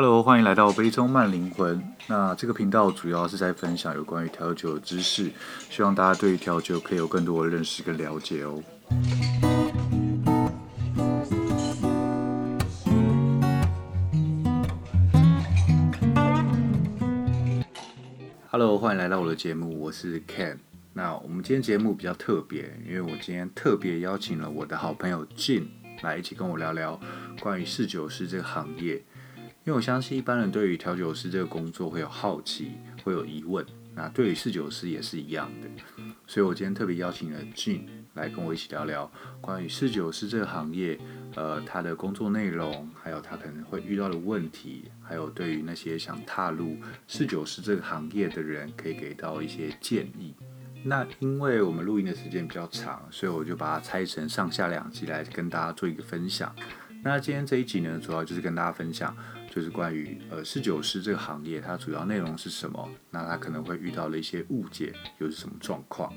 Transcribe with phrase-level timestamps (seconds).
[0.00, 1.82] Hello，欢迎来到杯中慢灵魂。
[2.06, 5.28] 那这个频道主要是在分享有关于调酒的知识，
[5.68, 8.62] 希望大家对于调酒可以有更多的认识跟了解哦。
[18.52, 20.58] Hello，欢迎来到我的节目，我是 Ken。
[20.92, 25.66] 那我们今天节目比较特别，因为我今天特别邀请了我的好朋友 Jin
[26.02, 27.00] 来一起跟我聊聊
[27.40, 29.02] 关于侍酒师这个行业。
[29.68, 32.70] 因为我相信一般人对于调酒师这个工作会有好奇，
[33.04, 33.62] 会有疑问。
[33.94, 35.68] 那对于侍酒师也是一样的，
[36.26, 37.82] 所以我今天特别邀请了 Gin
[38.14, 39.12] 来跟我一起聊聊
[39.42, 40.98] 关于侍酒师这个行业，
[41.34, 50.34] 呃，他的工作内容，还有他可能会遇到的问题，还有对于那些想踏入侍酒师这个行业的人，可以给到一些建议。
[50.82, 56.56] 那因为我们录音的时间比较长，所以我就把它拆成上下两集来跟大家做一个分享。
[57.04, 59.14] 那今天这一集呢，主要就是跟大家分享。
[59.50, 62.88] 就是关于呃侍酒师这个行业，它主要内容是什么？
[63.10, 66.12] 那它可能会遇到了一些误解又是什么状况？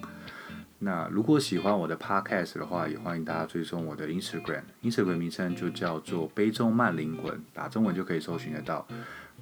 [0.84, 8.88] 那如果喜欢我的 podcast 的话，也欢迎大家追踪我的 Instagram，Instagram 名称就叫做杯中慢灵魂，打中文就可以搜寻得到。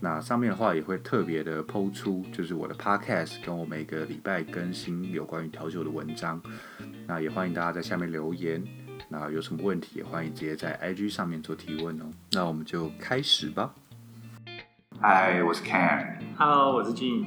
[0.02, 6.42] 那上面的话也会特别的抛出，就是我的 podcast 跟我每个礼拜更新有关于调酒的文章。
[7.08, 8.62] 那也欢迎大家在下面留言。
[9.12, 12.06] 那有什么问题也欢迎直接在 IG 上面做提问哦。
[12.32, 13.72] 那我们就开始吧。
[15.02, 16.18] 嗨，我是 Ken。
[16.38, 17.26] Hello，我是 Jin。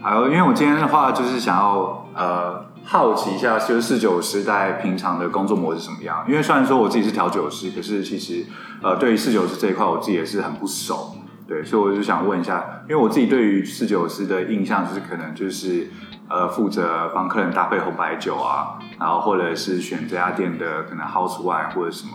[0.00, 6.24] 好，因为我今天的话就是想要呃好奇一下，就是四九师在平常的工作模式是什么样？
[6.28, 8.46] 因为虽然说我自己是调酒师，可是其实
[8.80, 11.16] 呃对于侍酒师这一块，我自己也是很不熟。
[11.48, 15.88] 对，所以我就想问一下，因为我自己对于侍酒师的印象就是可能就是。
[16.30, 22.12] 呃，负责帮客人搭配红白酒啊，然后或者是选这家店的可能 house wine 或者什么，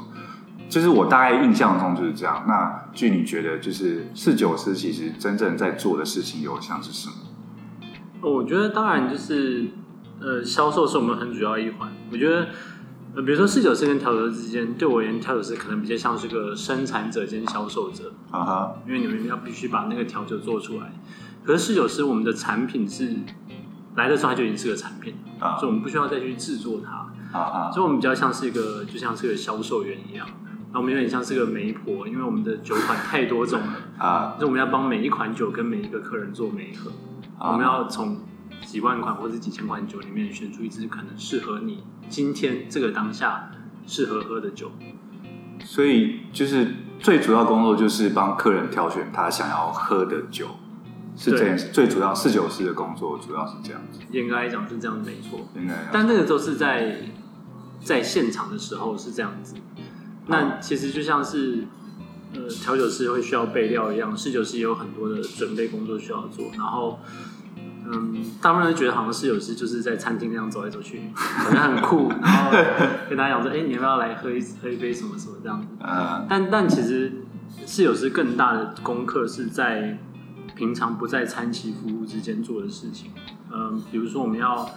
[0.69, 2.45] 就是我大概印象中就是这样。
[2.47, 7.16] 那据你觉得，就是侍酒师其实真正在做的事情有像是什么？
[8.21, 9.67] 我觉得当然就是
[10.21, 11.91] 呃，销售是我们很主要一环。
[12.09, 12.48] 我觉得
[13.15, 20.93] 呃，比如说侍酒师跟调酒师之间，对我而言，调酒师可能比较像是个生产者兼销售者啊哈，因为你们要必须把那个调酒做出来。
[21.43, 23.14] 可是侍酒师，我们的产品是。
[23.95, 27.11] 来的时候它就已经是个产品，啊、所以我们不需要再去制作它。
[27.38, 30.26] 啊啊、所以我们比较像是一个，就像是个销售员一样。
[30.72, 33.73] 那我们有点像是个媒婆，因为我们的酒款太多种了。
[33.98, 36.92] 啊，所以我们要帮每一款酒跟每一个客人做媒合。
[37.38, 38.22] 啊、我们要从
[38.64, 43.52] 几万款或者几千款酒里面选出一支可能适合你今天这个当下
[43.86, 44.72] 适合喝的酒。
[45.64, 46.67] 所以就是
[47.00, 50.48] 最主要工作就是帮客人挑选他想要喝的酒。
[51.17, 53.99] 是这样，最主要四九师的工作主要是这样子。
[54.11, 55.48] 严格来讲是这样子，没错。
[55.55, 55.73] 应该。
[55.92, 56.98] 但那个都是在
[57.81, 59.55] 在现场的时候是这样子。
[60.27, 61.64] 那其实就像是
[62.33, 66.48] 呃调酒师会需要备料一样，侍酒师也有很多的准备工作需要做。
[66.58, 66.99] 然后
[67.86, 72.09] 嗯，大部分人觉得好像侍酒师就是在餐厅那样走来走去，好像很酷。
[72.21, 72.52] 然后
[73.08, 75.67] 跟大家讲说，哎、欸，你要不要来喝一喝一杯什么什么这样子？
[75.80, 76.25] 嗯。
[76.27, 77.11] 但但其实
[77.65, 79.98] 侍酒师更大的功课是在。
[80.55, 83.11] 平常不在餐期服务之间做的事情，
[83.52, 84.67] 嗯，比如说我们要，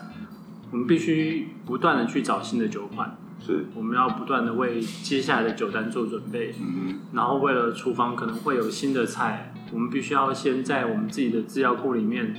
[0.73, 12.35] 我们必须不断的去找新的酒款，是，我们要不断的为接下来的酒单做准备，嗯，然后为了厨房可能会有新的菜，我们必须要先在我们自己的资料库里面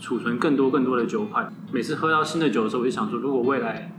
[0.00, 1.52] 储存更多更多的酒款。
[1.70, 3.94] 每次喝到新的酒的时候，我就想说，如果未来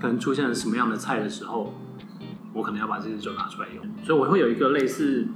[0.00, 1.72] 可能出现了什么样的菜的时候，
[2.52, 5.28] 我可能要把这些酒拿出来用，所以我会有一个类似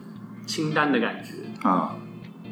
[0.46, 1.68] 清单的感觉。
[1.68, 1.94] 啊。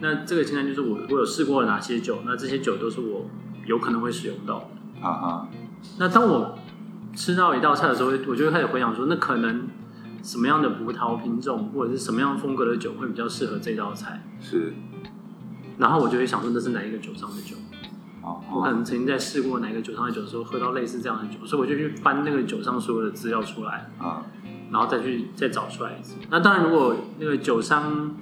[0.00, 3.26] 那这个清单就是我我有试过哪些酒，那这些酒都是我
[3.66, 5.06] 有可能会使用到的。
[5.06, 5.48] 啊哈。
[5.98, 6.58] 那当我
[7.14, 9.68] 吃到一道菜的时候，我就会开始回想说，那可能
[10.22, 14.22] 什么样的葡萄品种或者是什么样风格的酒会比较适合这道菜？
[14.40, 14.74] 是。
[15.78, 17.56] 然后我就会想说，那是哪一个酒商的酒？
[18.22, 18.40] 哦。
[18.52, 24.24] 我可能曾经在试过哪一个酒商的酒的时候，喝到类似这样的酒，所以我就去翻那个酒商所有的资料出来啊，
[24.70, 26.16] 然后再去再找出来一次。
[26.30, 28.14] 那当然，如果那个酒商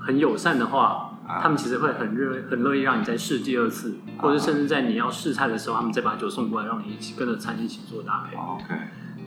[0.00, 1.04] 很友善的话。
[1.30, 8.34] 他们其实会很热、很乐意让你再试第二次，或者甚至在你要试菜的时候，他们再把酒送过来，让你一起跟着餐一起做搭配。
[8.34, 8.64] OK，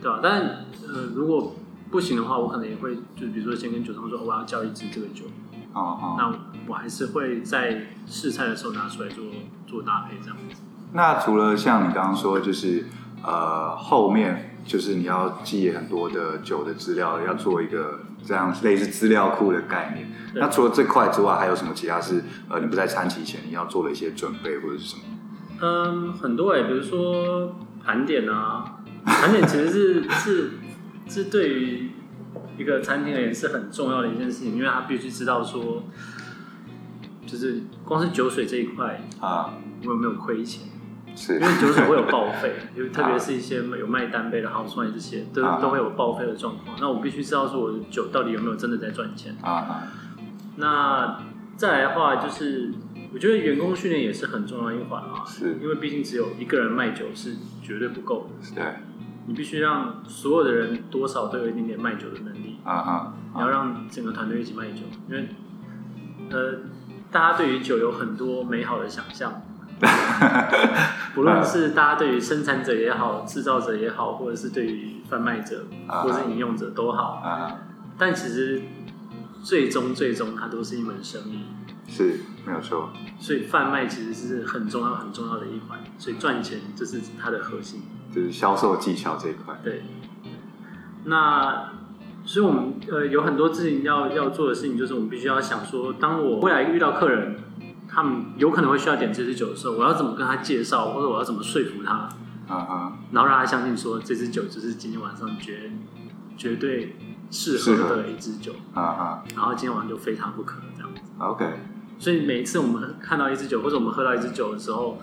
[0.00, 0.18] 对吧？
[0.20, 0.40] 但
[0.92, 1.54] 呃，如果
[1.92, 5.26] 不行的话，我可能也会，就比如说先跟酒商说，我要叫一支这个酒。
[5.74, 6.16] 哦哦。
[6.18, 6.34] 那
[6.66, 9.24] 我还是会在试菜的时候拿出来做
[9.68, 10.60] 做搭配，这样子。
[10.94, 12.86] 那除了像你刚刚说，就是
[13.22, 14.48] 呃后面。
[14.64, 20.10] 就是你要记很多的酒的资料，要做一个这样类似资料库的概念。
[20.34, 25.02] 那除了这块之外，还有什么其他是呃你不在餐期前你要做的一些准备或者是什么？
[25.60, 30.50] 嗯，很多哎、欸，比如说盘点啊，盘点其实是是
[31.08, 31.90] 是对于
[32.58, 35.84] 一个餐厅而言是很重要的一件事情，因为他必须知道说，
[37.26, 39.54] 就是光是酒水这一块啊，
[39.84, 40.68] 我有没有亏钱？
[41.14, 46.76] 是，因为酒水会有报废， 因为特别是一些有卖单杯的好出来这些，都都会有报废的状况。
[46.80, 49.84] 那我必须知道说我的酒到底有没有真的在赚钱啊？
[50.56, 51.20] 那
[51.56, 52.72] 再来的话就是。
[53.14, 58.64] 我觉得员工训练也是很重要的一环啊，是，因为毕竟只有一个人卖酒是绝对不够的，对，
[59.26, 65.28] 你必须让所有的人多少都有一点点卖酒的能力啊哈，你要让整个团队一起卖酒，因为
[66.30, 66.60] 呃，
[67.10, 69.42] 大家对于酒有很多美好的想象，
[71.14, 77.58] 不论是大家对于生产者也好，制造者也好，或者是对于贩卖者或者是饮用者都好啊，
[77.98, 78.62] 但其实
[79.42, 81.44] 最终最终它都是一门生意。
[81.88, 87.82] 是没有错，所以贩卖其实是很重要很重要的一环，所以赚钱这是它的核心，
[88.14, 89.58] 就是销售技巧这一块。
[89.62, 89.82] 对，
[91.04, 91.70] 那
[92.24, 97.36] 所以我们呃有很多事情要要做的事情，就是我们必须要想说，当我未来遇到客人，
[97.94, 102.08] 他们有可能会需要点这支酒的时候，我要怎么跟他介绍，或者我要怎么说服他，
[102.48, 105.70] 然后让他相信说这支酒就是今天晚上绝
[106.38, 106.96] 绝对
[107.30, 111.02] 适合的一支酒，啊啊，然后今天晚上就非他不可这样子。
[111.18, 111.44] OK。
[111.98, 114.98] 所以每一次我们看到一支酒，或者我们喝到一支酒的时候，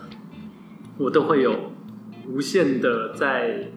[0.98, 1.72] 我都会有
[2.28, 3.70] 无限的在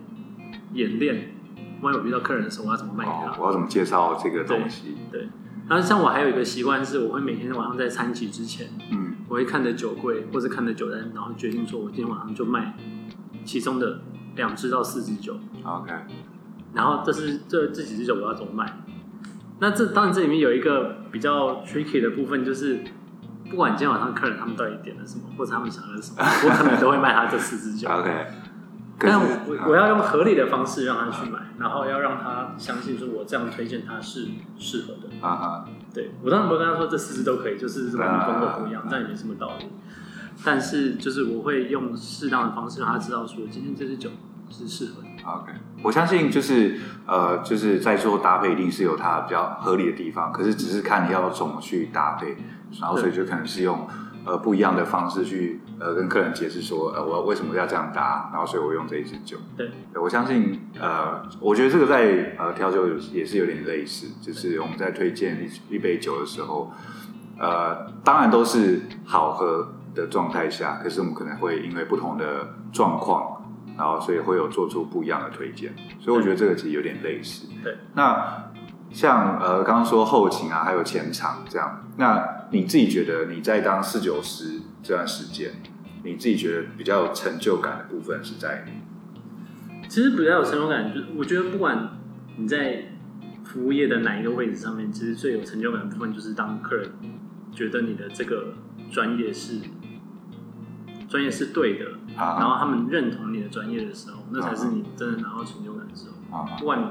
[0.72, 1.34] 演练。
[1.82, 3.36] 万一我遇到客人的时候，我要怎么卖给他？
[3.38, 4.96] 我要怎么介绍这个东西？
[5.10, 5.20] 对。
[5.20, 5.28] 对。
[5.68, 12.76] 然后像我还有一个习惯是，我会每天晚上在餐期之前，嗯，我会看着酒柜或者看着酒单，然后决定说，我今天晚上就卖
[13.44, 14.00] 其中的
[14.36, 15.36] 两支到四支酒。
[15.64, 15.92] OK。
[16.74, 18.82] 然后这是这这几支酒我要怎么卖？
[19.60, 22.80] 那这当然这里面有一个比较 tricky 的部分，就是。
[23.50, 27.84] 不管今天晚上客人他们到底点了什么，或者他们想要什么，我可能都会卖他这四支酒。
[27.92, 28.26] OK，
[29.02, 34.28] 但我我要用合理的方式让他去买，然后要让他相信说我这样推荐他是
[34.58, 35.26] 适合的。
[35.26, 35.94] 啊、uh huh.
[35.94, 39.08] 对，我当然不会跟他说这四支都可以，就是什么风格不一样，这样、uh huh.
[39.08, 39.66] 也没什么道理。
[40.44, 44.10] 但是就是我会用适当的方式让他知道说今天这支酒
[44.50, 45.08] 是适合的。
[45.24, 45.52] OK，
[45.82, 52.36] 我相信就是呃，就是在做搭配一定是有它比较合理的地方，可是只是看你要怎么去搭配。
[52.80, 53.86] 然后，所以就可能是用
[54.24, 59.36] 呃不一样的方式去呃跟客人解释说，呃我为什么要这样搭，然后所以我用这一支酒。
[59.56, 66.72] 对，我相信呃，我觉得这个在呃调酒也是有点类似，就是我们在推荐一一杯酒的时候，
[67.38, 73.44] 呃，当然都是好喝的状态下，可是我们可能会因为不同的状况，
[73.76, 75.74] 然后所以会有做出不一样的推荐。
[75.98, 77.48] 所以我觉得这个其实有点类似。
[77.64, 78.50] 对，那。
[78.94, 85.50] 像呃，刚刚说后勤啊，还有前场这样，那你自己觉得你在当侍酒师这段时间，
[86.04, 88.66] 你自己觉得比较有成就感的部分是在？
[89.88, 91.98] 其实比较有成就感，就是我觉得不管
[92.36, 92.92] 你在
[93.44, 96.90] 服务业的哪一个位置上面，其实最有成就感的部分就是当客人
[97.52, 98.54] 觉得你的这个
[98.90, 99.58] 专业是
[101.08, 106.36] 专业是对的，啊、然后他们认同你的专业的时候，那才是你真的拿到成就感的时候。
[106.36, 106.86] 啊、不管你。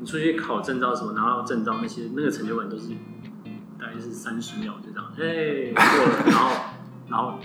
[0.00, 2.90] 你出去考证照什么，拿到证照那些，那个成就感都是
[3.80, 6.50] 大概是三十秒就这样，哎过了，然后
[7.10, 7.40] 然后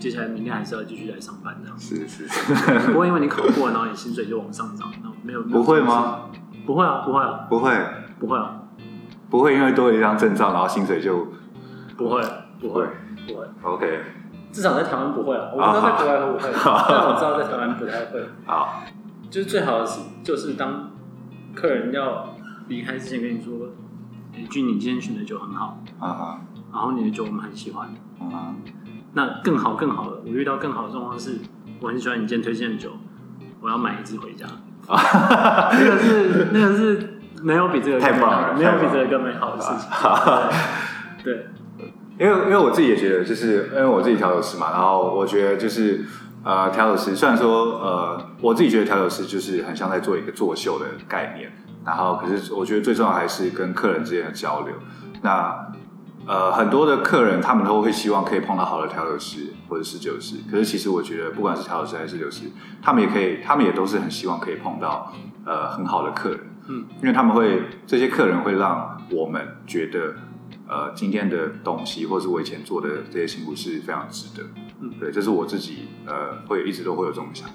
[0.00, 1.78] 接下来明天还是要继续来上班这样。
[1.78, 6.22] 是是是， 不会因为你考过，然后你薪水就往上涨，那没有，不会吗？
[6.66, 7.70] 不会啊，不会啊，不会，
[8.18, 8.62] 不会啊，
[9.28, 11.28] 不会因为多了一张证照，然后薪水就
[11.96, 12.22] 不会，
[12.60, 12.86] 不会，
[13.28, 13.46] 不会。
[13.62, 14.00] OK，
[14.50, 16.50] 至少在台湾不会啊，我不知道在国外会不会，
[16.88, 18.24] 但我知道在台湾不太会。
[18.46, 18.82] 好，
[19.30, 20.88] 就是最好的是，就是当。
[21.52, 22.36] 客人要
[22.68, 23.70] 离开之前跟你说
[24.32, 26.40] ：“哎，俊，你今天选的酒很好啊哈，
[26.72, 27.88] 然后你的酒我们很喜欢
[28.20, 28.54] 啊。
[29.12, 31.38] 那更好更好的，我遇到更好的状况是，
[31.80, 32.90] 我很喜欢你今天推荐的酒，
[33.60, 34.46] 我要买一支回家。
[34.88, 39.88] 那个是那个是没有比这个太棒了，没有比这个更美好的事情。
[41.24, 41.46] 对，
[42.18, 46.04] 因为因为我自己也觉得，就是因为我自己调酒师嘛，然后我觉得就是。
[46.42, 51.52] 呃，调酒师虽然说，呃，我自己觉得调酒师就是很像在做一个作秀的概念，
[51.84, 54.74] 然后可是我觉得最重要还是跟客人之间的交流。
[55.20, 55.70] 那
[56.30, 62.44] 呃，很多的客人他们都会希望可以碰到好的调酒师或者侍酒师，可是其实我觉得不管是调酒师还是侍酒师，
[62.80, 65.12] 他们也可以，他们也都是很希望可以碰到
[65.44, 70.14] 呃很好的客人，嗯，因为他们会这些客人会让我们觉得。
[70.72, 74.46] 呃，今天的东西，或是我以前做的这些辛苦是非常值得。
[74.80, 77.54] 嗯，对，这是我自己呃，会一直都会有这种想法。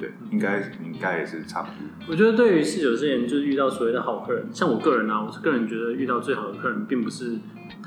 [0.00, 1.76] 对，应该应该也是差不多。
[2.08, 7.36] 我觉得对于侍酒师而言，就是遇到所谓的好客人，像我个人啊，我是个人觉得遇到最好的客人，并不是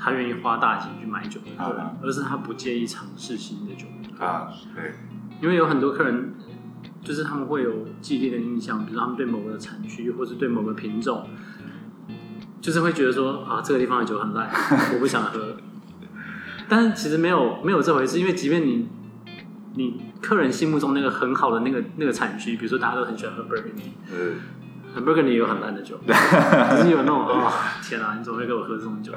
[0.02, 3.86] 他愿意花大钱去买酒的客人，啊、而是他不介意尝试新的酒
[4.18, 4.48] 啊。
[4.74, 4.94] 对，
[5.42, 6.32] 因为有很多客人，
[7.04, 11.28] 就是他们会有既定的印象，比如说他们对某个产区或是对某个品种。
[12.62, 14.46] 就是会觉得说啊，这个地方的酒很烂，
[14.92, 15.56] 我不想喝。
[16.68, 18.86] 但是其实没有没有这回事，因为即便你
[19.76, 23.92] 你客人心目中那个很好的那个那个产区，比如说大家都很喜欢喝 Burgundy，
[24.96, 29.12] Burgundy 也有很烂的酒， 就是有那种哦，天啊，你怎么会给我喝这种酒？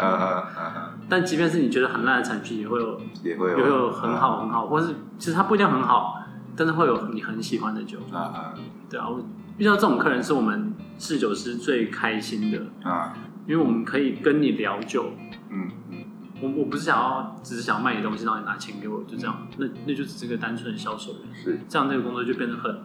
[1.10, 6.20] 但即便是你觉得很烂的产品，也会有也会有，也会有很好很好，或是其实它不一定很好，
[6.56, 7.98] 但是会有你很喜欢的酒。
[8.12, 8.53] 啊啊
[8.89, 9.24] 对啊，我
[9.58, 13.13] 遇到这种客人是我们侍酒师最开心的啊，
[13.48, 15.13] 因为我们可以跟你聊酒。
[15.50, 15.98] 嗯嗯，
[16.42, 19.48] 我我不是想要，只是想要卖你东西，让你拿钱给我，就这样。
[19.58, 21.22] 那那就只是个单纯的销售员。
[21.34, 22.84] 是这样，那个工作就变得很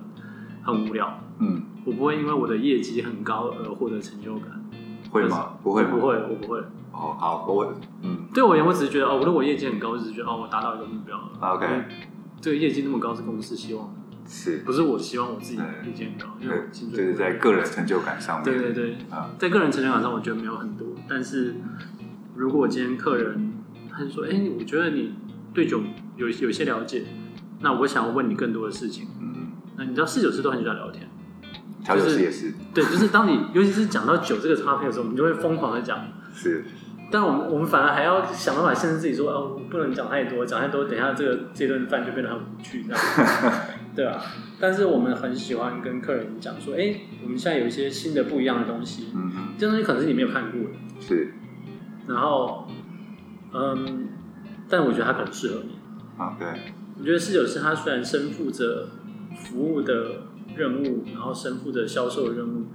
[0.75, 1.21] 很无聊。
[1.39, 4.65] 嗯，我不会因为我的业绩很高而获得成就感。
[5.11, 5.55] 会吗？
[5.63, 6.59] 不会，不会，我不会。
[6.93, 7.73] 哦，好，我
[8.03, 11.31] 嗯，对我而言，我只是觉得哦，如果我业绩很高，我只是觉得哦，我达到一个目标了。
[11.41, 11.67] OK，
[12.41, 13.95] 这个业绩那么高是公司希望的，
[14.29, 16.35] 是不是我希望我自己业绩很高？
[16.41, 18.45] 因为我就是在个人成就感上面。
[18.45, 20.89] 对对对，啊在个人成就感上，我觉得没有很多。
[21.09, 21.55] 但是
[22.35, 23.53] 如果今天客人
[23.91, 25.15] 他就说，哎，我觉得你
[25.55, 25.81] 对酒
[26.17, 27.05] 有有些了解，
[27.61, 29.07] 那我想要问你更多的事情。
[29.87, 31.09] 你知道侍酒师都很喜欢聊天。
[31.85, 35.99] 调酒师也是，对，就是当你尤其是讲到酒这个差别的时候，我们就会疯狂的讲。
[36.35, 36.65] 是，
[37.11, 43.01] 但我们我们反而还要想办法限制自己说，哦，不能讲太多，讲太多，等一下这个这顿饭就变得很无趣，这样。
[43.97, 44.21] 对啊，
[44.61, 46.95] 但是我们很喜欢跟客人讲说，哎，
[47.25, 50.77] 我们现在有一些新的不一样的东西，嗯哼，这东西可能是你没有看过的。
[51.01, 51.33] 是。
[52.07, 52.69] 然后，
[53.55, 54.09] 嗯，
[54.69, 55.79] 但我觉得它可能适合你。
[56.19, 56.47] 啊，对。
[57.01, 58.89] 我觉得四九师他虽然身负着
[59.39, 60.23] 服务的。
[60.57, 62.67] 任务，然后身负着销售的任务，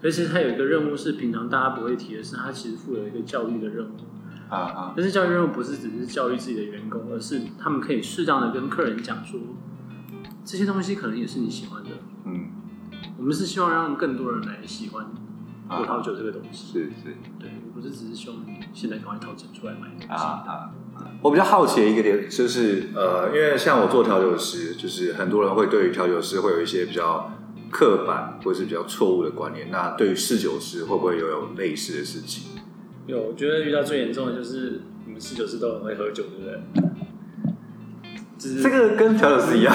[0.00, 3.96] 可是他有一个任务是平常大家不会提的是，他其实负有一个教育的任务
[4.48, 4.94] 啊啊！
[4.94, 9.40] 但是教育任务不是只是教育自己的员工，而是他们可以适当的跟客人讲说，
[10.44, 11.90] 这些东西可能也是你喜欢的。
[12.26, 12.50] 嗯，
[13.16, 15.06] 我们是希望让更多人来喜欢
[15.68, 16.72] 葡萄酒这个东西。
[16.72, 20.74] 是是，对，我不是只是希望你现在赶快掏钱出来买东西啊啊！
[21.22, 27.32] 我比较好奇的一个点就是，呃，因为像我做调酒师，就是很多人会对于调酒师会有一些比较
[27.70, 29.70] 刻板或者是比较错误的观念。
[29.70, 32.58] 那对于侍酒师会不会有有类似的事情？
[33.06, 36.60] 有，我觉得遇到最严重的就是你们侍酒师都很会喝酒，对不对？
[38.36, 39.72] 就是这个跟调酒师一样，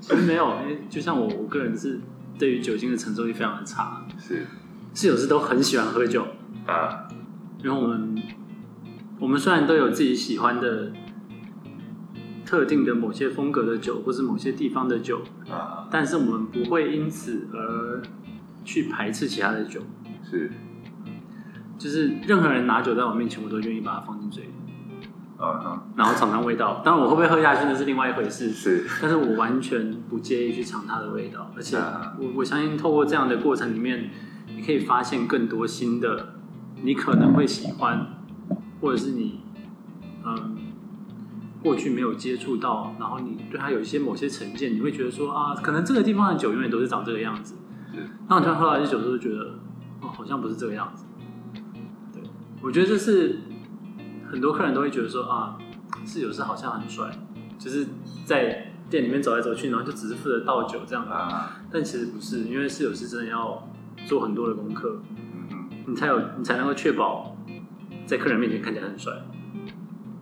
[0.00, 2.00] 其实没有，因为就像我，我个人是
[2.36, 4.04] 对于酒精的承受力非常的差。
[4.18, 4.44] 是，
[4.94, 6.26] 侍酒师都很喜欢喝酒
[6.66, 7.06] 啊，
[7.62, 8.20] 因为我们。
[9.20, 10.92] 我们虽然都有自己喜欢的
[12.46, 18.00] 特定的某些风格的酒，或是某些地方的酒，啊，但是我们不会因此而
[18.64, 19.82] 去排斥其他的酒。
[20.22, 20.50] 是，
[21.76, 24.50] 就是任何人拿酒在我面前，我都愿意把它放进嘴里，
[25.36, 26.80] 啊，然后尝尝味道。
[26.84, 28.50] 当然，我会不会喝下去那是另外一回事。
[28.50, 31.76] 是，但是我完全不介意去尝它的味道，而且
[32.18, 34.10] 我我相信透过这样的过程里面，
[34.54, 36.34] 你可以发现更多新的，
[36.82, 38.14] 你可能会喜欢。
[38.80, 39.40] 或者是你，
[40.24, 40.56] 嗯，
[41.62, 47.56] 过去没有接触到，然后你对他有一些某些成见，你会觉得说啊，可能这个地方的酒永远都是长这个样子。
[47.92, 48.08] 是。
[48.28, 49.58] 当你突然喝到一些酒，都会觉得
[50.00, 51.04] 哦，好像不是这个样子。
[52.12, 52.22] 对，
[52.62, 53.40] 我觉得这是
[54.30, 55.58] 很多客人都会觉得说啊，
[56.06, 57.10] 侍酒师好像很帅，
[57.58, 57.86] 就是
[58.24, 61.04] 在店里面走来走去，然后就只是负责倒酒这样。
[61.06, 61.56] 啊。
[61.70, 63.68] 但其实不是，因为侍酒师真的要
[64.06, 65.02] 做很多的功课，
[65.86, 67.34] 你才有，你才能够确保。
[68.08, 69.12] 在客人面前看起来很帅，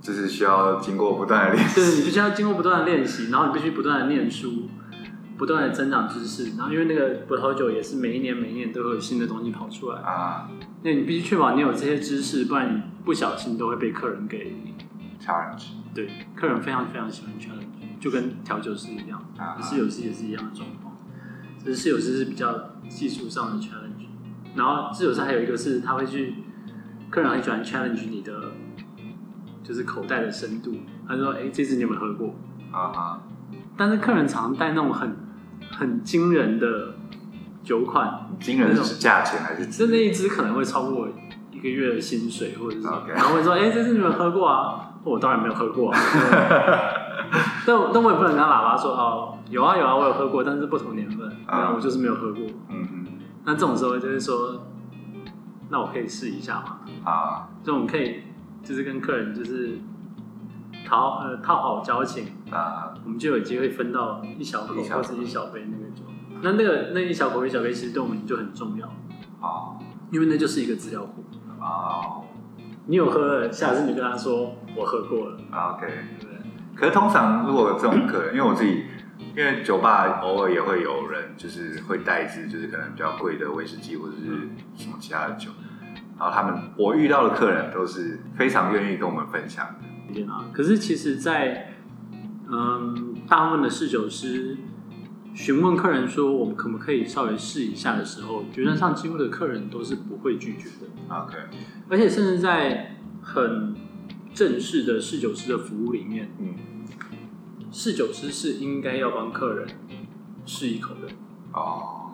[0.00, 1.74] 就是需要经过不断的练习。
[1.76, 4.68] 对，你必须要经过不断的练习，然后你必须不断的念书，
[5.38, 6.56] 不断的增长知识。
[6.56, 10.50] 然后因为那个葡萄酒也是每一年每一年都会有新的东西跑出来啊，
[10.82, 14.56] 那你必须确保你有这些知识，不然你不小心都会被客人给
[15.24, 15.68] challenge。
[15.94, 20.96] 对，客人非常非常喜欢 challenge，就跟调酒师一样，啊侍酒师也是一样的状况。
[21.62, 24.08] 只是侍酒师是比较技术上的 challenge，
[24.56, 26.34] 然后侍酒师还有一个是他会去。
[27.10, 28.32] 客人很喜欢 challenge 你的，
[29.62, 30.74] 就是口袋的深度。
[31.08, 32.34] 他说：“哎、欸，这支你有没有喝过？”
[32.72, 33.22] 啊哈。
[33.76, 35.16] 但是客人常常带那种很
[35.70, 36.94] 很惊人的
[37.62, 39.66] 酒款，惊人的是价钱还是？
[39.66, 41.08] 就那一支可能会超过
[41.52, 45.98] 一个月的薪水，或者是.然后会说：“哎、欸，这支你有没有喝过啊？”我当然没有喝过啊。
[47.66, 51.76] 但但我也不能跟他喇叭说：“哦，有啊有啊，我有喝过，但是不同年份，然后、uh huh.
[51.76, 53.06] 我就是没有喝过。”嗯嗯。
[53.44, 54.66] 那这种时候就是说。
[55.68, 56.80] 那我可以试一下嘛？
[57.04, 58.22] 啊，就我们可以
[58.62, 59.78] 就是跟客人就是
[60.86, 66.04] 讨呃套好交情啊，我们就有机会分到一小口或者一小杯那个酒。
[66.42, 68.86] 那那个那一小口一小杯其实对我们就很重要
[69.40, 69.76] 啊，
[70.10, 71.24] 因为那就是一个资料库
[71.60, 72.22] 啊。
[72.86, 75.86] 你有喝了，下次你跟他说我喝过了，OK，
[76.20, 76.30] 对。
[76.74, 78.85] 可是通常如果有这种客人，因为我自己。
[79.36, 84.24] 因为酒吧偶尔也会有人，就是会带一支，就是可能比较贵的威士忌或者是
[84.82, 85.50] 什么其他的酒。
[86.18, 90.22] 然后他们我遇到的客人都是非常愿意跟我们分享的。
[90.24, 91.72] 啊，可是其实在，在
[92.48, 94.56] 嗯，大部分的侍酒师
[95.34, 101.14] 询问客人说我们可不可以稍微试一下的时候，原则上几乎的客人都是不会拒绝的。
[101.14, 101.36] OK，
[101.90, 103.74] 而且甚至在很
[104.32, 106.54] 正式的侍酒师的服务里面，嗯，
[107.76, 109.68] 侍酒师是应该要帮客人
[110.46, 111.12] 试一口的。
[111.52, 112.10] 哦，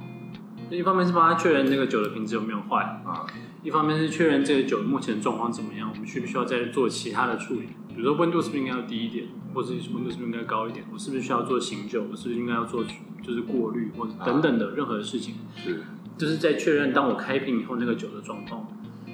[0.68, 3.24] 一方面是帮他确认那个酒的瓶子有没有坏，啊，
[3.62, 7.68] 一方面是确认这个酒目前状况怎么样，我们需不需要再做其他的处理？
[7.94, 10.84] 比如说温度是不是应该要低一点，或者是温度是不是应该高一点？
[10.92, 12.02] 我是不是需要做醒酒？
[12.10, 12.84] 我是不是应该要做
[13.22, 15.36] 就是过滤或者等等的任何的事情？
[15.54, 15.84] 是，
[16.18, 18.66] 就是在确认当我开瓶以后那个酒的状况。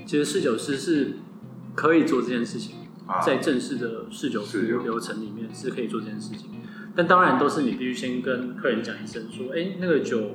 [0.07, 1.19] 其实侍酒师是
[1.75, 2.77] 可以做这件事情，
[3.25, 6.51] 在正式的试酒服务流程里面是可以做这件事情。
[6.95, 10.33] 但当然都是你必须先跟客人讲一声，说，哎，那个酒，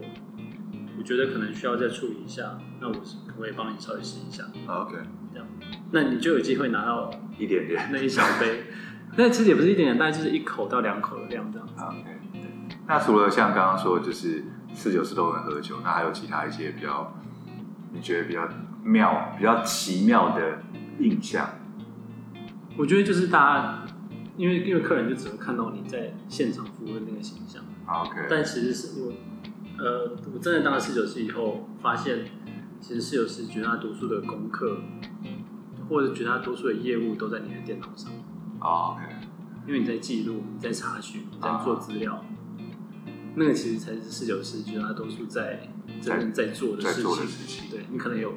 [0.98, 4.96] 我觉得可能需要再处理一下，那我是可不可以帮你稍微试一下？OK，
[5.34, 5.48] 这样，
[5.92, 8.64] 那你就有机会拿到一点点那一小杯，
[9.18, 11.74] 那其实也不是一点点，大概就是一口到两口的量这样子。
[11.78, 12.42] OK，对。
[12.88, 17.14] 那除了像刚刚说，就是四九四都会喝酒，那还有其他一些比较
[17.92, 18.48] 你觉得比较
[18.84, 20.60] 妙、比较奇妙的
[21.00, 21.50] 印象？
[22.78, 23.80] 我觉得就是大家。
[24.36, 28.26] 因为因为客人就只能看到你在现场服务的那个形象，OK。
[28.28, 29.14] 但其实是我，
[29.78, 32.26] 呃，我真的当了侍酒师以后，发现
[32.82, 34.80] 其实侍酒师绝大多数的功课，
[35.88, 38.12] 或者绝大多数的业务都在你的电脑上
[38.60, 39.04] ，OK。
[39.68, 42.26] 因为你在记录，你在查询，你在做资料，
[43.36, 45.70] 那个其实才是侍酒师绝大多数在
[46.02, 47.04] 真正在做的事
[47.46, 47.70] 情。
[47.70, 48.34] 对，你可能有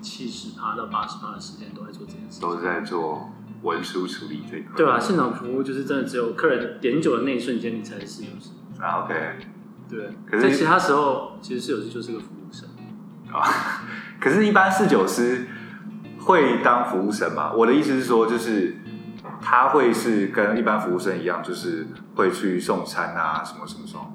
[0.00, 3.30] 七十趴到八十趴的时间都在做这件事，都是在做。
[3.60, 8.50] 文书处理这一块，对啊，现场服务就是真的只有客人点酒的那一瞬间，你才是侍酒师
[8.80, 9.02] 啊。
[9.02, 9.14] OK，
[9.90, 10.10] 对。
[10.24, 12.68] 可是在其他时候，其实四酒师就是个服务生
[13.32, 13.42] 啊。
[14.22, 15.48] 可是，一般侍酒师
[16.20, 17.52] 会当服务生吗？
[17.52, 18.76] 我的意思是说，就是
[19.40, 24.14] 他会是跟一般服务生一样，就是会去送餐啊，什么什么什么。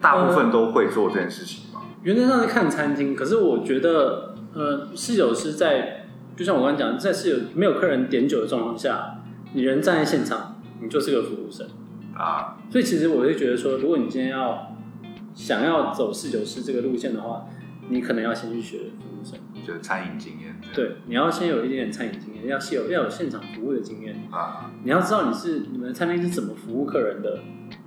[0.00, 1.82] 大部分都会做这件事情吗？
[1.82, 6.00] 呃，原则上是看餐厅，可是我觉得，呃，侍酒师在。
[6.36, 11.64] 就像我刚刚讲，在是有没有客人点酒的状况下，你人站在现场，你就是个服务生
[12.12, 12.56] 啊。
[12.68, 14.74] 所以其实我会觉得说，如果你今天要
[15.32, 17.46] 想要走侍酒师这个路线的话，
[17.88, 20.60] 你可能要先去学服务生，就是餐饮经验。
[20.74, 24.72] 对，你要先有一点点餐饮经验，要先有要有现场服务的经验啊。
[24.82, 27.38] 你要知道你是你们的餐厅是怎么服务客人的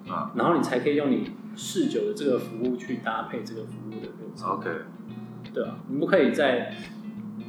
[0.09, 4.47] 啊，然后你才可以用你侍酒的这个服务去搭配这个服务的流程。
[4.51, 4.69] OK，
[5.57, 6.75] 对啊，你不可以在。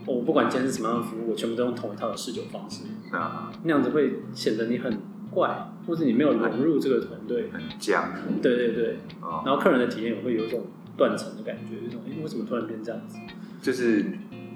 [0.07, 4.91] 我不管今天是什么样的服务，我全部都用同一套的试酒方式，啊，那样子会显得你很
[5.31, 8.11] 怪，或者你没有融入这个团队，很僵。
[8.41, 10.65] 对对对，哦、然后客人的体验也会有一种
[10.97, 13.19] 断层的感觉，有一种哎，为什么突然变这样子？
[13.61, 14.07] 就是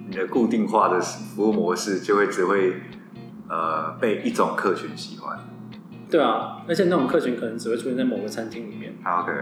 [0.09, 2.77] 你的固定化的服务模式就会只会
[3.51, 5.39] 呃被一种客群喜欢。
[6.09, 8.95] 对啊，而且那种客群可能只会出现在某个餐厅里面。
[9.05, 9.33] OK。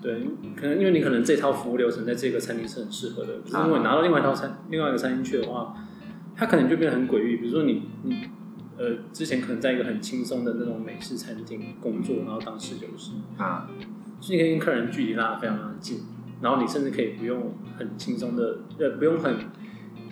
[0.00, 0.20] 对，
[0.56, 5.74] 可能因为你可能这套服务流程在这个餐厅是很适合的，可是如果你拿到另外一套餐、另外一个餐厅去的话，
[6.36, 7.36] 它可能就变得很诡异。
[7.36, 8.28] 比如说你，你
[8.76, 13.68] 呃之前可能在一个很轻松的那种美式餐厅工作，然后当侍酒师，啊，
[14.20, 16.00] 所以你可以跟客人距离拉得非常非常近，
[16.40, 19.34] 然后你甚至可以不用很轻松的，呃，不用很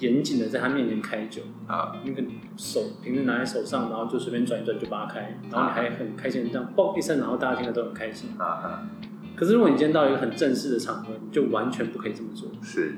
[0.01, 2.21] 严谨的在他面前开酒啊，你可
[2.57, 8.89] 手瓶子拿在手上，然后就随便转一转就把它开，然后你还很开心的这样嘣一声，然后大家听得都很开心啊啊。
[9.37, 12.49] 可是如果你今天到一个很正式的场合，你就完全不可以这么做。
[12.63, 12.97] 是，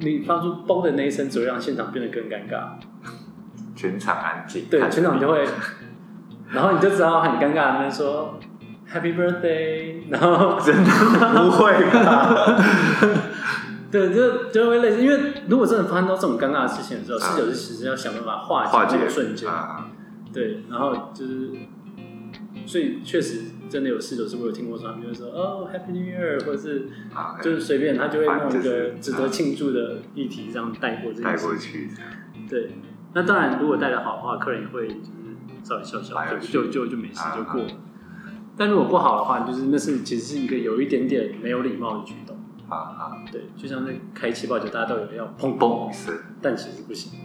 [0.00, 2.72] 你发出“嘣”的那一声，只会让现场变得更尴尬，
[3.74, 4.66] 全场安静。
[4.70, 5.46] 对，全场就会，
[6.52, 8.38] 然后你就只好很尴尬的说
[8.92, 12.62] “Happy Birthday”， 然后真的不会吧？
[13.90, 19.48] 对，就就会类似，因为如果真的发生到这种尴尬的事情的时候，侍酒师其实要想办法化解这个瞬间。
[20.32, 21.50] 对，然后就是，
[22.66, 23.42] 所以确实。
[23.68, 26.88] 真的有事的时候，我有听过说，他们就会说哦，Happy New Year，或者是
[27.42, 31.90] 就是随便，他就会弄一个值得庆祝的议题这样带过这带过去。
[32.48, 32.70] 对，
[33.12, 35.10] 那当然，如果带的好的话，客人也会就是
[35.64, 37.68] 稍微笑笑，就就就没事就过了。
[38.56, 43.24] 但如果不好的话，就是那是其实是一个有一点点没有礼貌的举动啊啊！
[43.32, 47.18] 对，就像那开气泡酒，大家都有要砰砰是，但其实不行。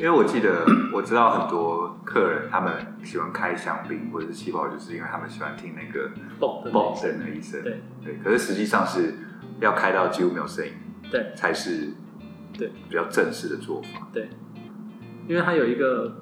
[0.00, 0.04] 对。
[0.06, 2.72] 因为我记得 我知道很多客人，他们
[3.04, 6.10] 喜欢开香槟或者是气泡，就是因为他们喜欢听那个
[6.40, 7.62] 嘣嘣声的一声。
[7.62, 9.14] 对对，可是实际上是
[9.60, 10.72] 要开到几乎没有声音，
[11.10, 11.90] 对，才是
[12.56, 14.08] 对比较正式的做法。
[14.12, 14.30] 对，
[15.28, 16.16] 因为它有一个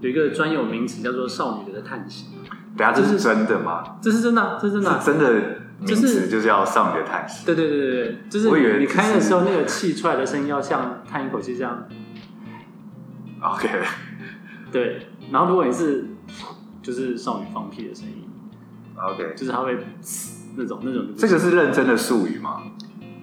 [0.00, 2.26] 有一个专有名词叫做“少女的叹息”。
[2.76, 3.98] 等下，这是真的吗？
[4.02, 5.32] 这是真的，这是真的，是真的
[5.80, 7.44] 名词就是要上你的叹息。
[7.44, 11.86] 对对对对对，就是你开的时候那个气出来的声音要像叹一口气这样。
[13.42, 13.68] OK。
[14.70, 16.06] 对，然后如果你是
[16.80, 18.26] 就是少女放屁的声音
[18.96, 19.76] ，OK，就是它会
[20.56, 21.08] 那种那种。
[21.14, 22.62] 这个是认真的术语吗？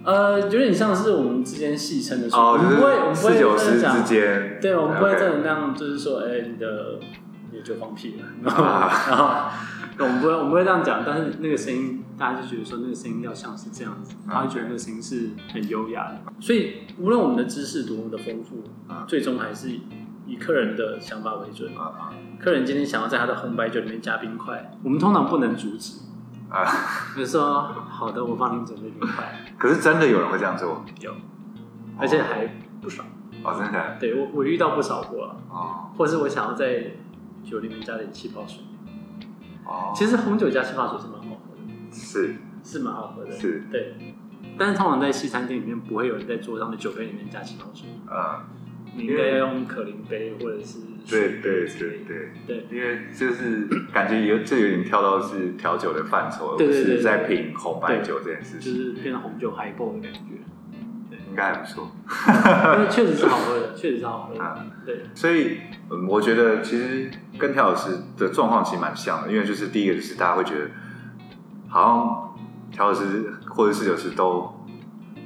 [0.04, 2.40] 呃，有点像是我们之间戏称的术语。
[2.40, 4.60] 哦，就是我们不会，我们不会侍酒师之间。
[4.62, 7.00] 对，我们不会真的那样，就是说，哎，你的
[7.52, 11.04] 你就放屁了， 然后，然后我们不会，我们不会这样讲。
[11.04, 16.22] 但是那个声音，大家就觉得说那个声音要像是这样子，他会觉得那个声音是很优雅的。
[16.40, 18.64] 所以，无论我们的知识多么的丰富，
[19.08, 19.72] 最终还是。
[20.30, 21.76] 以客人的想法为准。
[21.76, 26.00] 啊，客人今天想要在他的红白酒里面加冰块，我们通常不能阻止。
[26.50, 26.65] 啊，
[27.13, 29.46] 比如说，好的，我帮您准备冰块。
[29.58, 30.84] 可是真的有人会这样做？
[31.02, 31.13] 有，
[31.98, 32.48] 而且还
[32.82, 33.04] 不少。
[33.44, 33.98] 哦，真的？
[34.00, 35.36] 对，我我遇到不少过了。
[35.50, 35.92] 哦。
[35.98, 36.92] 或者是我想要在
[37.44, 38.63] 酒里面加点气泡水。
[39.65, 39.94] 哦。
[39.96, 41.92] 其实红酒加气泡水是蛮好喝的。
[41.92, 42.36] 是。
[42.63, 43.32] 是蛮好喝的。
[43.32, 43.68] 是。
[43.72, 43.96] 对。
[44.58, 47.88] 但是通常在西餐厅里面，不会有人在桌上的酒杯里面加气泡水。
[48.08, 48.48] 啊。
[49.00, 60.20] 你应该要用可伶杯或者是对对对对对，因为就是感觉有这有点跳到是调酒的范畴，而不是在品红白酒这件事情，就是变成红酒 highball 的感觉，
[61.10, 61.90] 对，应该还不错，
[62.92, 65.00] 确实是好喝的，确实是好喝的，对。
[65.16, 65.60] 所以
[65.90, 70.70] 嗯，我觉得其实跟调酒师的状况其实蛮像的，因为就是第一个就是大家会觉得，
[71.70, 74.54] 好像调酒师或者侍酒师都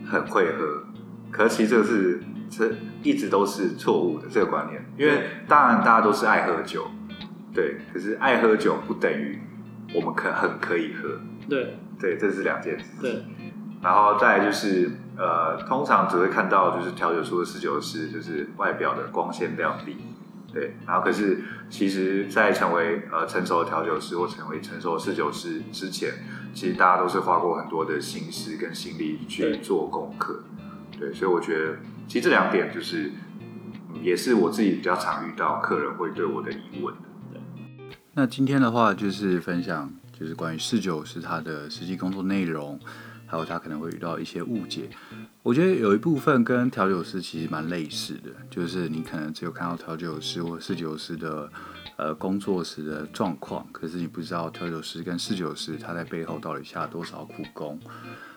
[0.05, 0.83] 很会喝，
[1.31, 2.21] 可是其实这个是。
[2.55, 2.69] 这
[3.03, 6.87] 一直都是错误的这个观念，因为当然大家都是爱喝酒，
[7.53, 9.39] 对，可是爱喝酒不等于
[9.93, 12.85] 我们可很可以喝，对，对，这是两件事。
[13.01, 13.23] 对，
[13.81, 19.97] 然后再来就是呃，通常只会看到就是调酒师的侍酒师，就是外表的光鲜亮丽，
[20.53, 26.09] 对，然后可是其实，在成为呃成熟的调酒师或成为成熟的侍酒师之前，
[26.53, 30.43] 其实大家都是花过很多的心思跟心力去做功课，
[30.97, 31.75] 对，对，所以我觉得。
[32.07, 33.11] 其实这两点就是，
[34.01, 37.01] 也是我自己比较常遇到客人会对我的疑问的。
[37.31, 37.41] 对。
[38.13, 42.79] 那今天的话就是分享，就是关于四九师他的实际工作内容，
[43.25, 44.89] 还有他可能会遇到一些误解。
[45.41, 51.51] 我觉得有一部分跟调酒师其实蛮类似的，就是你可能只有看到调酒师或侍酒师的
[51.97, 57.79] 呃工作时的状况，可是你不知道调酒师跟侍酒师他在背后到底下了多少苦功。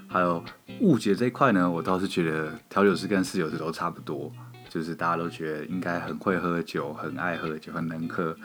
[0.08, 0.42] 还有
[0.80, 4.32] 误解这一块呢，我倒是觉得调酒师跟侍酒师都差不多，
[4.68, 8.36] 就是大家都觉得应该很会喝酒，很爱喝酒，很能喝。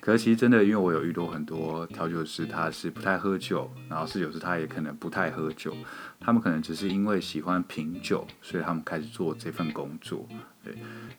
[0.00, 5.74] 可是其实真的，因为我有遇到很多调酒师，他是不太喝酒，然后侍酒师他也可能不太喝酒，
[6.20, 10.26] 他们可能只是因为喜欢品酒，所以他们开始做这份工作。
[10.62, 10.76] 对，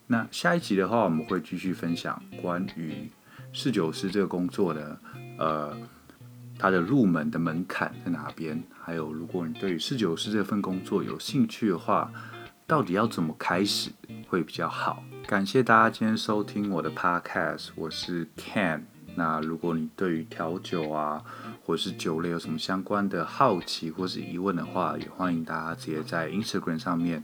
[0.07, 3.09] 那下一集的话，我们会继续分享关于
[3.53, 4.99] 侍酒师这个工作的，
[5.39, 5.75] 呃。
[6.57, 8.61] 它的入门的门槛在哪边？
[8.81, 12.11] 还有，如果你对于侍酒师这份工作有兴趣的话，
[12.65, 13.91] 到底要怎么开始
[14.27, 15.03] 会比较好？
[15.27, 18.81] 感谢大家今天收听我的 podcast，我是 Ken。
[19.15, 21.23] 那如果你对于调酒啊，
[21.63, 27.23] 或是酒类有什么相关的好奇或是疑问的话，也欢迎大家直接在 Instagram 上面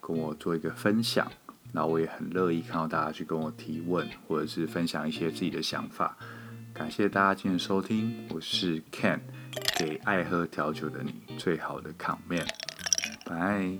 [0.00, 1.30] 跟我做一个分享。
[1.72, 6.16] 那我也很乐意看到大家去跟我提问，或者是分享一些自己的想法。
[6.76, 9.18] 感谢大家今天收听，我是 Ken，
[9.78, 12.46] 给爱喝调酒的你最好的 comment，
[13.24, 13.78] 拜。